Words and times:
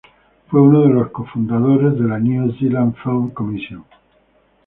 Fue 0.49 0.59
uno 0.59 0.81
de 0.81 0.87
los 0.89 1.11
cofundadores 1.11 1.93
de 1.93 2.07
la 2.07 2.17
New 2.17 2.51
Zealand 2.57 2.95
Film 3.03 3.29
Commission. 3.29 3.83